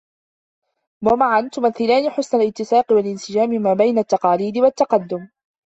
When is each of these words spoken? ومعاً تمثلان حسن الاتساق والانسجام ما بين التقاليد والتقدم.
ومعاً 1.05 1.49
تمثلان 1.53 2.09
حسن 2.09 2.41
الاتساق 2.41 2.91
والانسجام 2.91 3.49
ما 3.49 3.73
بين 3.73 3.97
التقاليد 3.97 4.57
والتقدم. 4.57 5.27